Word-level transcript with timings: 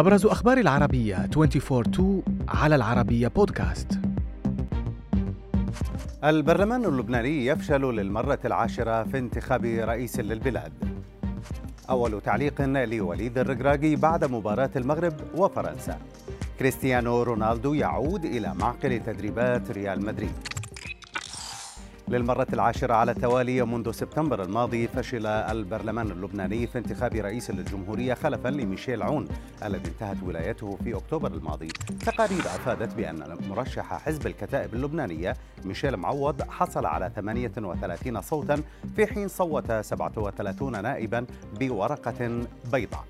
أبرز 0.00 0.26
أخبار 0.26 0.58
العربية 0.58 1.28
24 1.36 2.22
على 2.48 2.74
العربية 2.74 3.28
بودكاست. 3.28 4.00
البرلمان 6.24 6.84
اللبناني 6.84 7.46
يفشل 7.46 7.80
للمرة 7.80 8.38
العاشرة 8.44 9.02
في 9.04 9.18
انتخاب 9.18 9.64
رئيس 9.64 10.20
للبلاد. 10.20 10.72
أول 11.90 12.20
تعليق 12.20 12.60
لوليد 12.60 13.38
الرقراقي 13.38 13.96
بعد 13.96 14.24
مباراة 14.24 14.70
المغرب 14.76 15.14
وفرنسا. 15.34 15.98
كريستيانو 16.58 17.22
رونالدو 17.22 17.74
يعود 17.74 18.24
إلى 18.24 18.54
معقل 18.54 19.00
تدريبات 19.06 19.70
ريال 19.70 20.04
مدريد. 20.04 20.59
للمرة 22.10 22.46
العاشرة 22.52 22.94
على 22.94 23.12
التوالي 23.12 23.62
منذ 23.62 23.90
سبتمبر 23.90 24.42
الماضي 24.42 24.88
فشل 24.88 25.26
البرلمان 25.26 26.10
اللبناني 26.10 26.66
في 26.66 26.78
انتخاب 26.78 27.14
رئيس 27.14 27.50
للجمهورية 27.50 28.14
خلفا 28.14 28.48
لميشيل 28.48 29.02
عون 29.02 29.28
الذي 29.64 29.88
انتهت 29.88 30.16
ولايته 30.22 30.78
في 30.84 30.96
أكتوبر 30.96 31.32
الماضي. 31.32 31.68
تقارير 32.06 32.40
أفادت 32.40 32.94
بأن 32.94 33.36
مرشح 33.48 34.04
حزب 34.04 34.26
الكتائب 34.26 34.74
اللبنانية 34.74 35.36
ميشيل 35.64 35.96
معوض 35.96 36.42
حصل 36.42 36.86
على 36.86 37.10
38 37.16 38.20
صوتا 38.20 38.62
في 38.96 39.06
حين 39.06 39.28
صوت 39.28 39.72
37 39.72 40.82
نائبا 40.82 41.26
بورقة 41.60 42.44
بيضاء. 42.72 43.04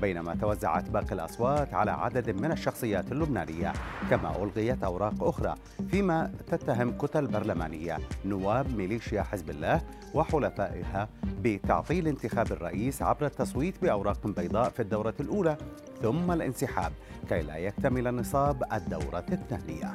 بينما 0.00 0.34
توزعت 0.34 0.90
باقي 0.90 1.12
الأصوات 1.12 1.74
على 1.74 1.90
عدد 1.90 2.30
من 2.30 2.52
الشخصيات 2.52 3.12
اللبنانية 3.12 3.72
كما 4.10 4.42
ألغيت 4.42 4.84
أوراق 4.84 5.24
أخرى 5.24 5.54
فيما 5.90 6.32
تتهم 6.46 6.98
كتل 6.98 7.26
برلمانية 7.26 7.98
نواب 8.24 8.76
ميليشيا 8.76 9.22
حزب 9.22 9.50
الله 9.50 9.80
وحلفائها 10.14 11.08
بتعطيل 11.42 12.08
انتخاب 12.08 12.52
الرئيس 12.52 13.02
عبر 13.02 13.26
التصويت 13.26 13.82
بأوراق 13.82 14.26
بيضاء 14.26 14.70
في 14.70 14.82
الدورة 14.82 15.14
الأولى 15.20 15.56
ثم 16.02 16.32
الانسحاب 16.32 16.92
كي 17.28 17.42
لا 17.42 17.56
يكتمل 17.56 18.14
نصاب 18.14 18.62
الدورة 18.72 19.24
الثانية 19.32 19.94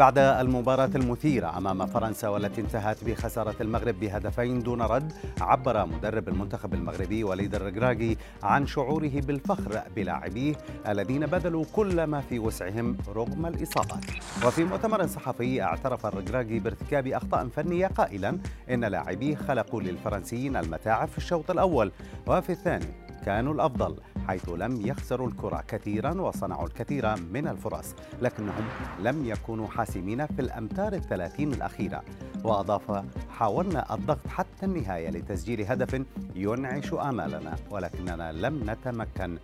بعد 0.00 0.18
المباراة 0.18 0.90
المثيرة 0.94 1.58
أمام 1.58 1.86
فرنسا 1.86 2.28
والتي 2.28 2.60
انتهت 2.60 3.04
بخسارة 3.04 3.54
المغرب 3.60 4.00
بهدفين 4.00 4.62
دون 4.62 4.82
رد 4.82 5.12
عبر 5.40 5.86
مدرب 5.86 6.28
المنتخب 6.28 6.74
المغربي 6.74 7.24
وليد 7.24 7.54
الرقراقي 7.54 8.16
عن 8.42 8.66
شعوره 8.66 9.10
بالفخر 9.14 9.82
بلاعبيه 9.96 10.54
الذين 10.88 11.26
بذلوا 11.26 11.64
كل 11.72 12.04
ما 12.04 12.20
في 12.20 12.38
وسعهم 12.38 12.96
رغم 13.08 13.46
الإصابات. 13.46 14.04
وفي 14.46 14.64
مؤتمر 14.64 15.06
صحفي 15.06 15.62
اعترف 15.62 16.06
الرقراقي 16.06 16.58
بارتكاب 16.58 17.06
أخطاء 17.06 17.48
فنية 17.48 17.86
قائلا 17.86 18.38
إن 18.70 18.84
لاعبيه 18.84 19.36
خلقوا 19.36 19.82
للفرنسيين 19.82 20.56
المتاعب 20.56 21.08
في 21.08 21.18
الشوط 21.18 21.50
الأول 21.50 21.92
وفي 22.26 22.52
الثاني 22.52 22.86
كانوا 23.26 23.54
الأفضل. 23.54 23.96
حيث 24.30 24.48
لم 24.48 24.86
يخسروا 24.86 25.28
الكرة 25.28 25.64
كثيرا 25.68 26.20
وصنعوا 26.20 26.66
الكثير 26.66 27.16
من 27.16 27.48
الفرص 27.48 27.94
لكنهم 28.22 28.64
لم 29.02 29.24
يكونوا 29.24 29.68
حاسمين 29.68 30.26
في 30.26 30.42
الأمتار 30.42 30.92
الثلاثين 30.92 31.52
الأخيرة. 31.52 32.02
وأضاف 32.44 33.04
حاولنا 33.30 33.94
الضغط 33.94 34.26
حتى 34.28 34.66
النهاية 34.66 35.10
لتسجيل 35.10 35.62
هدف 35.62 36.02
ينعش 36.34 36.92
آمالنا 36.92 37.56
ولكننا 37.70 38.32
لم 38.32 38.70
نتمكن. 38.70 39.38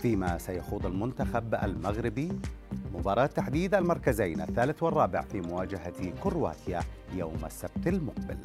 فيما 0.00 0.38
سيخوض 0.38 0.86
المنتخب 0.86 1.54
المغربي 1.54 2.28
مباراة 2.94 3.26
تحديد 3.26 3.74
المركزين 3.74 4.40
الثالث 4.40 4.82
والرابع 4.82 5.20
في 5.20 5.40
مواجهة 5.40 6.12
كرواتيا 6.22 6.80
يوم 7.14 7.44
السبت 7.44 7.86
المقبل. 7.86 8.38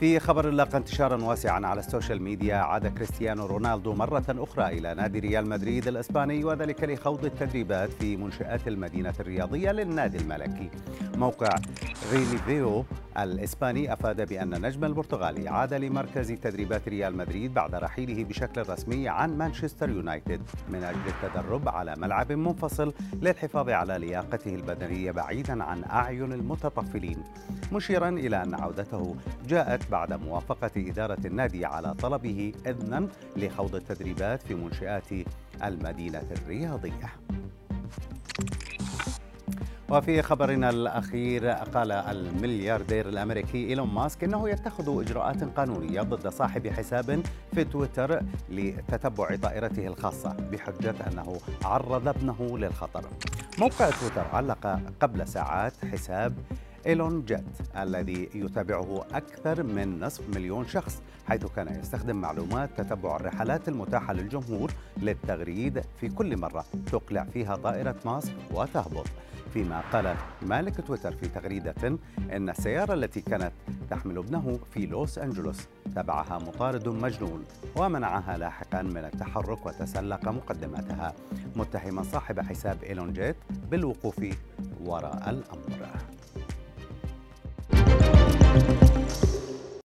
في 0.00 0.20
خبر 0.20 0.50
لاقى 0.50 0.78
انتشارا 0.78 1.24
واسعا 1.24 1.66
على 1.66 1.80
ال 1.80 1.86
social 1.86 2.22
media 2.22 2.56
عاد 2.56 2.86
كريستيانو 2.86 3.46
رونالدو 3.46 3.94
مرة 3.94 4.24
أخرى 4.28 4.78
إلى 4.78 4.94
نادي 4.94 5.18
ريال 5.18 5.48
مدريد 5.48 5.88
الإسباني 5.88 6.44
وذلك 6.44 6.84
لخوض 6.84 7.24
التدريبات 7.24 7.92
في 7.92 8.16
منشآت 8.16 8.68
المدينة 8.68 9.14
الرياضية 9.20 9.72
للنادي 9.72 10.18
الملكي. 10.18 10.70
موقع 11.16 11.48
ريليفيو 12.12 12.84
الإسباني 13.24 13.92
أفاد 13.92 14.28
بأن 14.28 14.66
نجم 14.66 14.84
البرتغالي 14.84 15.48
عاد 15.48 15.74
لمركز 15.74 16.32
تدريبات 16.32 16.88
ريال 16.88 17.16
مدريد 17.16 17.54
بعد 17.54 17.74
رحيله 17.74 18.24
بشكل 18.24 18.68
رسمي 18.68 19.08
عن 19.08 19.38
مانشستر 19.38 19.90
يونايتد 19.90 20.42
من 20.68 20.84
أجل 20.84 20.98
التدرب 21.08 21.68
على 21.68 21.94
ملعب 21.96 22.32
منفصل 22.32 22.92
للحفاظ 23.22 23.68
على 23.68 23.98
لياقته 23.98 24.54
البدنية 24.54 25.10
بعيدا 25.10 25.64
عن 25.64 25.84
أعين 25.84 26.32
المتطفلين 26.32 27.18
مشيرا 27.72 28.08
إلى 28.08 28.42
أن 28.42 28.54
عودته 28.54 29.16
جاءت 29.48 29.90
بعد 29.90 30.12
موافقة 30.12 30.70
إدارة 30.76 31.18
النادي 31.24 31.64
على 31.64 31.94
طلبه 31.94 32.52
إذنا 32.66 33.08
لخوض 33.36 33.74
التدريبات 33.74 34.42
في 34.42 34.54
منشآت 34.54 35.10
المدينة 35.64 36.22
الرياضية. 36.32 37.10
وفي 39.90 40.22
خبرنا 40.22 40.70
الأخير 40.70 41.48
قال 41.48 41.92
الملياردير 41.92 43.08
الأمريكي 43.08 43.68
إيلون 43.68 43.88
ماسك 43.94 44.24
إنه 44.24 44.48
يتخذ 44.48 45.00
إجراءات 45.00 45.44
قانونية 45.44 46.02
ضد 46.02 46.28
صاحب 46.28 46.68
حساب 46.68 47.22
في 47.54 47.64
تويتر 47.64 48.22
لتتبع 48.50 49.36
طائرته 49.36 49.86
الخاصة 49.86 50.36
بحجة 50.52 50.94
أنه 51.06 51.40
عرض 51.64 52.08
ابنه 52.08 52.58
للخطر. 52.58 53.04
موقع 53.58 53.90
تويتر 53.90 54.24
علق 54.32 54.80
قبل 55.00 55.26
ساعات 55.28 55.72
حساب 55.92 56.34
إيلون 56.86 57.24
جيت 57.24 57.40
الذي 57.76 58.28
يتابعه 58.34 59.04
أكثر 59.12 59.62
من 59.62 60.00
نصف 60.00 60.36
مليون 60.36 60.66
شخص 60.66 61.02
حيث 61.28 61.46
كان 61.56 61.80
يستخدم 61.80 62.16
معلومات 62.16 62.70
تتبع 62.76 63.16
الرحلات 63.16 63.68
المتاحة 63.68 64.12
للجمهور 64.12 64.72
للتغريد 64.96 65.82
في 66.00 66.08
كل 66.08 66.36
مرة 66.36 66.64
تقلع 66.92 67.24
فيها 67.24 67.56
طائرة 67.56 67.96
ماسك 68.04 68.34
وتهبط. 68.54 69.06
فيما 69.54 69.82
قال 69.92 70.16
مالك 70.42 70.86
تويتر 70.86 71.12
في 71.12 71.28
تغريدة 71.28 71.98
إن 72.32 72.50
السيارة 72.50 72.94
التي 72.94 73.20
كانت 73.20 73.52
تحمل 73.90 74.18
ابنه 74.18 74.58
في 74.74 74.86
لوس 74.86 75.18
أنجلوس 75.18 75.68
تبعها 75.96 76.38
مطارد 76.38 76.88
مجنون 76.88 77.44
ومنعها 77.76 78.38
لاحقا 78.38 78.82
من 78.82 79.04
التحرك 79.04 79.66
وتسلق 79.66 80.28
مقدمتها 80.28 81.14
متهما 81.56 82.02
صاحب 82.02 82.40
حساب 82.40 82.82
إيلون 82.82 83.12
جيت 83.12 83.36
بالوقوف 83.70 84.24
وراء 84.84 85.30
الأمر. 85.30 86.19